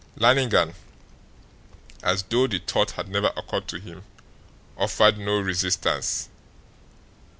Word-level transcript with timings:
Lannigan, 0.15 0.73
as 2.01 2.23
though 2.23 2.47
the 2.47 2.57
thought 2.57 2.89
had 2.93 3.07
never 3.07 3.31
occurred 3.37 3.67
to 3.67 3.79
him, 3.79 4.03
offered 4.75 5.19
no 5.19 5.37
resistance. 5.39 6.27